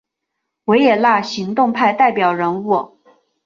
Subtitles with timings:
[0.65, 2.97] 维也纳行动派代表人物。